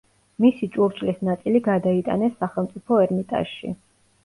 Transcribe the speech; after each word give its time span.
მისი 0.45 0.69
ჭურჭლის 0.75 1.21
ნაწილი 1.27 1.61
გადაიტანეს 1.69 2.35
სახელმწიფო 2.41 3.01
ერმიტაჟში. 3.05 3.79